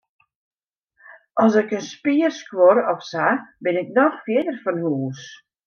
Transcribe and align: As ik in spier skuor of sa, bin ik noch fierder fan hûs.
As 1.43 1.53
ik 1.61 1.69
in 1.77 1.85
spier 1.91 2.31
skuor 2.39 2.77
of 2.93 3.01
sa, 3.11 3.27
bin 3.63 3.79
ik 3.81 3.93
noch 3.97 4.15
fierder 4.25 4.57
fan 4.63 4.77
hûs. 4.83 5.21